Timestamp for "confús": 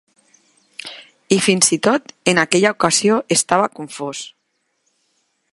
3.81-4.27